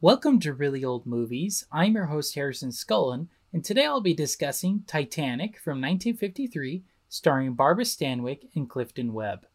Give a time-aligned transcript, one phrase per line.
[0.00, 1.66] Welcome to Reely Old Movies.
[1.72, 7.82] I'm your host, Harrison Scullin, and today I'll be discussing Titanic from 1953, starring Barbara
[7.82, 9.46] Stanwyck and Clifton Webb.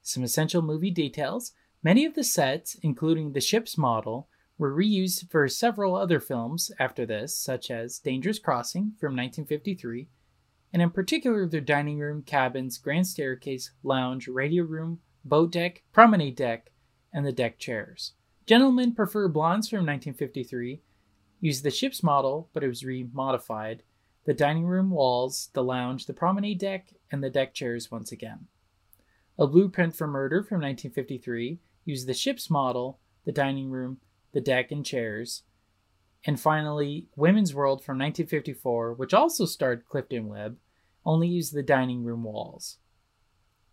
[0.00, 5.46] Some essential movie details many of the sets, including the ship's model, were reused for
[5.48, 10.08] several other films after this, such as Dangerous Crossing from 1953,
[10.72, 16.36] and in particular their dining room, cabins, grand staircase, lounge, radio room, boat deck, promenade
[16.36, 16.70] deck,
[17.12, 18.14] and the deck chairs.
[18.48, 20.80] Gentlemen Prefer Blondes from 1953
[21.38, 23.80] used the ship's model, but it was remodified.
[24.24, 28.46] The dining room walls, the lounge, the promenade deck, and the deck chairs once again.
[29.38, 33.98] A Blueprint for Murder from 1953 used the ship's model, the dining room,
[34.32, 35.42] the deck, and chairs.
[36.24, 40.56] And finally, Woman's World from 1954, which also starred Clifton Webb,
[41.04, 42.78] only used the dining room walls.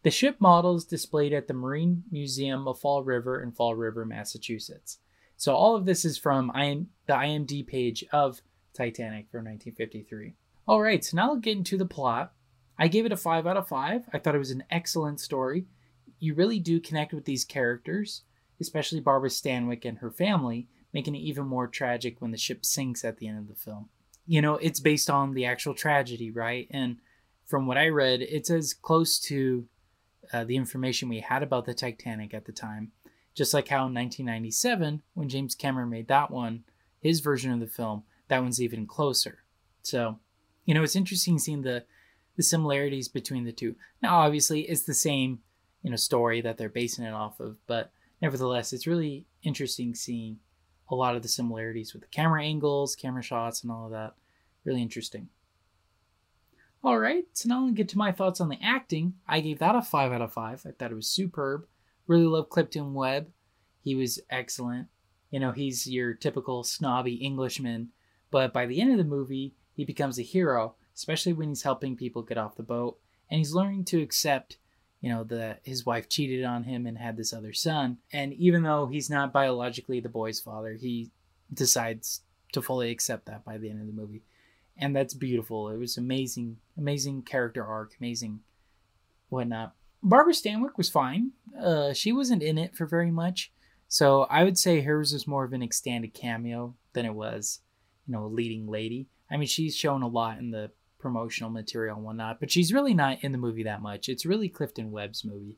[0.05, 4.05] The ship model is displayed at the Marine Museum of Fall River in Fall River,
[4.05, 4.99] Massachusetts.
[5.35, 8.39] So all of this is from IM, the IMDb page of
[8.75, 10.35] Titanic from 1953.
[10.67, 12.33] All right, so now I'll get into the plot.
[12.77, 14.03] I gave it a 5 out of 5.
[14.13, 15.65] I thought it was an excellent story.
[16.19, 18.21] You really do connect with these characters,
[18.61, 23.03] especially Barbara Stanwyck and her family, making it even more tragic when the ship sinks
[23.03, 23.89] at the end of the film.
[24.27, 26.67] You know, it's based on the actual tragedy, right?
[26.69, 26.97] And
[27.47, 29.65] from what I read, it's as close to
[30.33, 32.91] uh, the information we had about the Titanic at the time.
[33.33, 36.63] Just like how in 1997, when James Cameron made that one,
[37.01, 39.43] his version of the film, that one's even closer.
[39.81, 40.19] So,
[40.65, 41.85] you know, it's interesting seeing the
[42.35, 43.75] the similarities between the two.
[44.01, 45.39] Now, obviously, it's the same,
[45.83, 47.91] you know, story that they're basing it off of, but
[48.21, 50.39] nevertheless, it's really interesting seeing
[50.89, 54.15] a lot of the similarities with the camera angles, camera shots, and all of that.
[54.65, 55.29] Really interesting.
[56.85, 59.15] All right, so now I'll get to my thoughts on the acting.
[59.27, 60.67] I gave that a 5 out of 5.
[60.67, 61.65] I thought it was superb.
[62.05, 63.31] Really love Clifton Webb.
[63.83, 64.89] He was excellent.
[65.31, 67.89] You know, he's your typical snobby Englishman,
[68.29, 71.95] but by the end of the movie, he becomes a hero, especially when he's helping
[71.95, 72.99] people get off the boat
[73.31, 74.57] and he's learning to accept,
[75.01, 77.97] you know, that his wife cheated on him and had this other son.
[78.13, 81.09] And even though he's not biologically the boy's father, he
[81.51, 82.21] decides
[82.51, 84.21] to fully accept that by the end of the movie
[84.77, 85.69] and that's beautiful.
[85.69, 88.41] It was amazing, amazing character arc, amazing
[89.29, 89.73] whatnot.
[90.03, 91.31] Barbara Stanwyck was fine.
[91.59, 93.51] Uh, she wasn't in it for very much,
[93.87, 97.61] so I would say hers was more of an extended cameo than it was,
[98.05, 99.07] you know, a leading lady.
[99.31, 102.93] I mean, she's shown a lot in the promotional material and whatnot, but she's really
[102.93, 104.09] not in the movie that much.
[104.09, 105.57] It's really Clifton Webb's movie.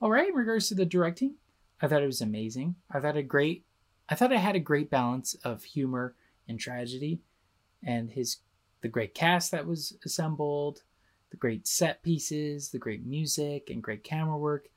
[0.00, 1.34] All right, in regards to the directing,
[1.80, 2.76] I thought it was amazing.
[2.90, 3.64] I thought a great,
[4.08, 6.14] I thought it had a great balance of humor
[6.48, 7.20] and tragedy,
[7.82, 8.38] and his
[8.82, 10.82] the great cast that was assembled,
[11.30, 14.68] the great set pieces, the great music, and great camera work.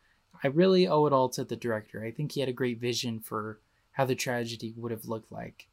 [0.44, 2.04] I really owe it all to the director.
[2.04, 3.60] I think he had a great vision for
[3.92, 5.68] how the tragedy would have looked like.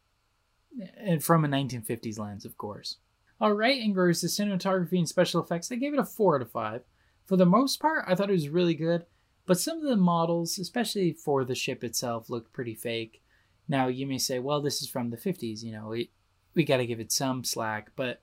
[0.81, 2.97] Eh, and from a 1950s lens, of course.
[3.41, 6.43] All right, in regards to cinematography and special effects, I gave it a 4 out
[6.43, 6.83] of 5.
[7.25, 9.07] For the most part, I thought it was really good,
[9.47, 13.23] but some of the models, especially for the ship itself, looked pretty fake.
[13.67, 16.09] Now, you may say, well, this is from the 50s, you know, it,
[16.55, 17.91] we got to give it some slack.
[17.97, 18.23] But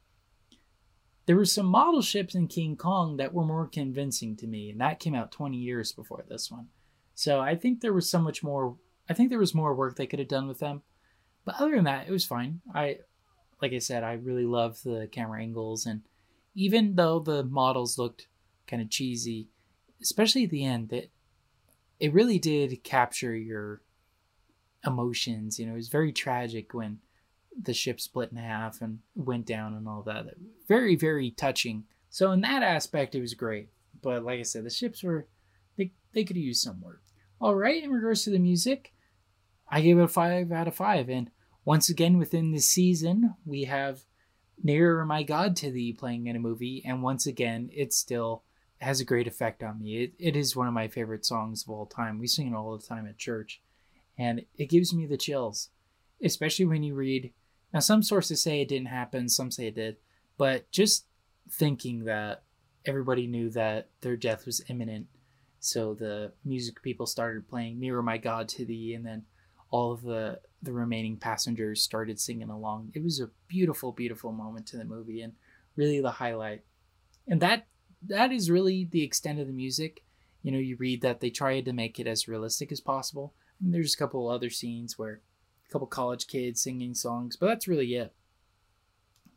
[1.26, 4.82] there were some model ships in King Kong that were more convincing to me, and
[4.82, 6.68] that came out 20 years before this one.
[7.16, 8.76] So I think there was so much more.
[9.10, 10.82] I think there was more work they could have done with them.
[11.46, 12.62] But other than that, it was fine.
[12.74, 13.00] I,
[13.62, 16.02] like I said, I really love the camera angles, and
[16.56, 18.28] even though the models looked
[18.68, 19.48] kind of cheesy,
[20.02, 21.10] especially at the end, that
[22.00, 23.82] it really did capture your
[24.86, 25.60] emotions.
[25.60, 27.00] You know, it was very tragic when
[27.62, 30.26] the ship split in half and went down and all that.
[30.68, 31.86] Very, very touching.
[32.10, 33.70] So in that aspect, it was great.
[34.02, 35.28] But like I said, the ships were
[35.78, 37.02] they they could use some work.
[37.40, 38.94] All right, in regards to the music,
[39.70, 41.10] I gave it a five out of five.
[41.10, 41.30] And
[41.66, 44.02] once again, within this season, we have
[44.64, 48.44] "Nearer My God to Thee" playing in a movie, and once again, it still
[48.80, 50.04] has a great effect on me.
[50.04, 52.20] It, it is one of my favorite songs of all time.
[52.20, 53.62] We sing it all the time at church,
[54.18, 55.70] and it gives me the chills,
[56.24, 57.34] especially when you read
[57.74, 59.98] now, some sources say it didn't happen, some say it did,
[60.38, 61.06] but just
[61.50, 62.44] thinking that
[62.86, 65.08] everybody knew that their death was imminent,
[65.60, 69.26] so the music people started playing "Nearer My God to Thee," and then
[69.70, 72.92] all of the the remaining passengers started singing along.
[72.96, 75.34] It was a beautiful, beautiful moment to the movie, and
[75.76, 76.64] really the highlight.
[77.28, 77.68] And that
[78.08, 80.04] that is really the extent of the music.
[80.44, 83.34] You know, you read that they tried to make it as realistic as possible.
[83.62, 85.22] And there's a couple other scenes where
[85.68, 88.14] a couple college kids singing songs, but that's really it.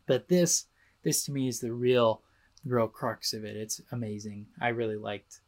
[0.06, 0.67] But this,
[1.03, 2.23] this to me is the real,
[2.65, 3.56] real crux of it.
[3.56, 4.47] It's amazing.
[4.61, 5.41] I really liked.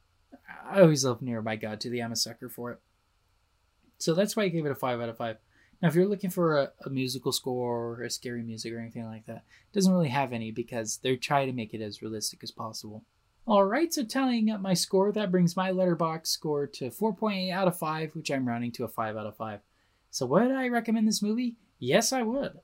[0.69, 2.81] I always love Nearer My God to Thee I'm a sucker for it.
[3.99, 5.37] So that's why I gave it a five out of five.
[5.81, 9.05] Now, if you're looking for a, a musical score or a scary music or anything
[9.05, 12.41] like that, it doesn't really have any because they're trying to make it as realistic
[12.43, 13.05] as possible.
[13.45, 17.67] All right, so tallying up my score, that brings my Letterboxd score to 4.8 out
[17.67, 19.59] of 5, which I'm rounding to a 5 out of 5.
[20.13, 21.57] So, would I recommend this movie?
[21.79, 22.61] Yes, I would.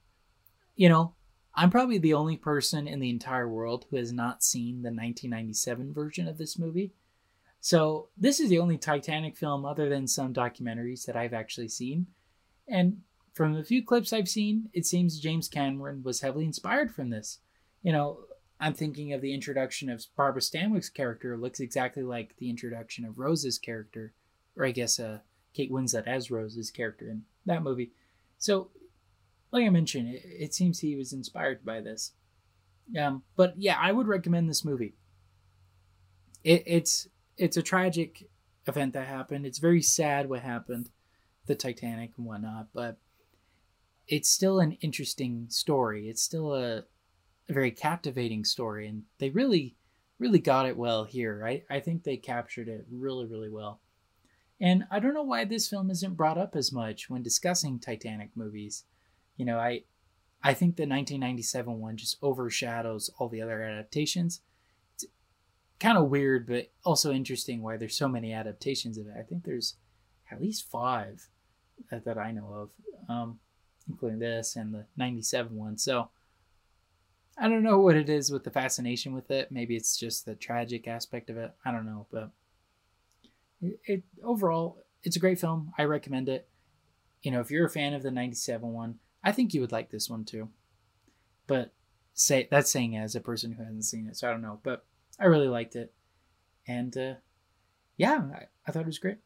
[0.76, 1.14] You know,
[1.54, 5.94] I'm probably the only person in the entire world who has not seen the 1997
[5.94, 6.92] version of this movie.
[7.58, 12.08] So, this is the only Titanic film, other than some documentaries, that I've actually seen.
[12.68, 12.98] And
[13.32, 17.38] from the few clips I've seen, it seems James Cameron was heavily inspired from this.
[17.82, 18.18] You know,
[18.60, 23.18] I'm thinking of the introduction of Barbara Stanwyck's character looks exactly like the introduction of
[23.18, 24.12] Rose's character,
[24.54, 25.20] or I guess uh,
[25.54, 27.92] Kate Winslet as Rose's character in that movie.
[28.38, 28.70] So,
[29.50, 32.12] like I mentioned, it, it seems he was inspired by this.
[32.98, 34.94] Um, but yeah, I would recommend this movie.
[36.44, 38.28] It, it's it's a tragic
[38.66, 39.46] event that happened.
[39.46, 40.90] It's very sad what happened,
[41.46, 42.98] the Titanic and whatnot, but
[44.06, 46.08] it's still an interesting story.
[46.08, 46.84] It's still a
[47.48, 49.74] a very captivating story, and they really,
[50.18, 51.44] really got it well here.
[51.46, 53.80] I, I think they captured it really, really well.
[54.60, 58.30] And I don't know why this film isn't brought up as much when discussing Titanic
[58.34, 58.84] movies.
[59.36, 59.84] You know, I
[60.42, 64.40] I think the 1997 one just overshadows all the other adaptations.
[64.94, 65.06] It's
[65.80, 69.14] kind of weird, but also interesting why there's so many adaptations of it.
[69.18, 69.74] I think there's
[70.30, 71.28] at least five
[71.90, 72.70] that, that I know of,
[73.08, 73.38] um,
[73.88, 75.76] including this and the 97 one.
[75.76, 76.10] So
[77.36, 79.50] I don't know what it is with the fascination with it.
[79.50, 81.52] Maybe it's just the tragic aspect of it.
[81.64, 82.30] I don't know, but
[83.60, 85.72] it, overall it's a great film.
[85.78, 86.48] I recommend it.
[87.22, 89.90] You know, if you're a fan of the 97 one, I think you would like
[89.90, 90.48] this one too.
[91.46, 91.72] But
[92.14, 94.84] say that's saying as a person who hasn't seen it, so I don't know, but
[95.18, 95.92] I really liked it.
[96.66, 97.14] And uh
[97.96, 99.18] yeah, I, I thought it was great.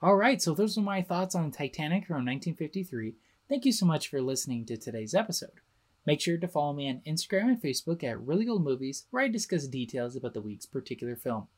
[0.00, 3.14] All right, so those are my thoughts on Titanic from 1953.
[3.48, 5.60] Thank you so much for listening to today's episode.
[6.06, 9.28] Make sure to follow me on Instagram and Facebook at Reely Old Movies, where I
[9.28, 11.48] discuss details about the week's particular film.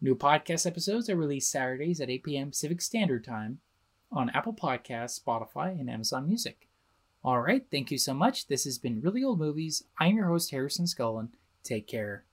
[0.00, 2.50] New podcast episodes are released Saturdays at 8 p.m.
[2.50, 3.60] Pacific Standard Time
[4.12, 6.68] on Apple Podcasts, Spotify, and Amazon Music.
[7.24, 8.46] All right, thank you so much.
[8.46, 9.84] This has been Reely Old Movies.
[9.98, 11.30] I'm your host, Harrison Scullin.
[11.64, 12.24] Take care.